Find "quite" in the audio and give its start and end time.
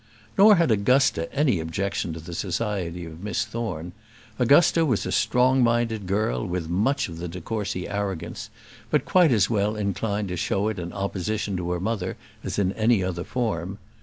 9.05-9.31